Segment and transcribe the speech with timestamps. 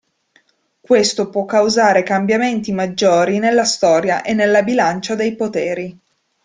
[0.79, 5.95] Questo può causare cambiamenti maggiori nella storia e nella bilancia dei poteri.